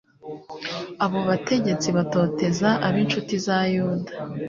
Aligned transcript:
abo 1.05 1.19
bategetsi 1.29 1.87
batoteza 1.97 2.69
ab'incuti 2.87 3.35
za 3.45 3.57
yuda 3.73 4.11